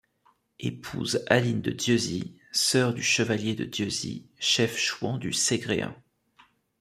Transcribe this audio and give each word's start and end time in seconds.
Épouse 0.59 1.23
Aline 1.27 1.61
de 1.61 1.69
Dieusie, 1.69 2.35
sœur 2.51 2.95
du 2.95 3.03
Chevalier 3.03 3.53
de 3.53 3.65
Dieusie, 3.65 4.25
chef 4.39 4.75
chouan 4.75 5.19
du 5.19 5.31
Segréen. 5.31 5.95